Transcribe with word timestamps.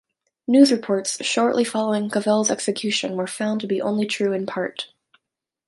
News 0.47 0.71
reports 0.71 1.23
shortly 1.23 1.63
following 1.63 2.09
Cavell's 2.09 2.49
execution 2.49 3.15
were 3.15 3.27
found 3.27 3.61
to 3.61 3.67
be 3.67 3.79
only 3.79 4.07
true 4.07 4.33
in 4.33 4.47
part. 4.47 4.87